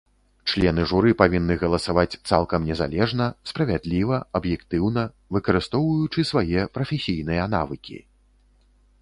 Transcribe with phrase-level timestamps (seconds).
[0.51, 5.01] Члены журы павінны галасаваць цалкам незалежна, справядліва, аб'ектыўна,
[5.39, 7.97] выкарыстоўваючы свае прафесійныя навыкі.